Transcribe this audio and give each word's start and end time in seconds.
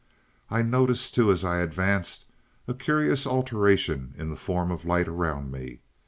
"I 0.49 0.63
noticed, 0.63 1.13
too, 1.13 1.31
as 1.31 1.45
I 1.45 1.57
advanced, 1.59 2.25
a 2.67 2.73
curious 2.73 3.27
alteration 3.27 4.15
in 4.17 4.31
the 4.31 4.35
form 4.35 4.71
of 4.71 4.83
light 4.83 5.07
around 5.07 5.51
me. 5.51 5.81